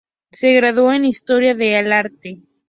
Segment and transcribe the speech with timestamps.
[0.31, 2.39] Se graduó en Historia del Arte.